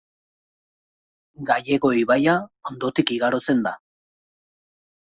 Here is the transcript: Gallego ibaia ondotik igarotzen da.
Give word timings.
Gallego 1.51 1.93
ibaia 2.05 2.35
ondotik 2.73 3.15
igarotzen 3.19 3.65
da. 3.71 3.79